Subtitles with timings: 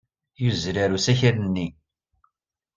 [0.43, 1.67] Yuzzel ɣer usakal-nni.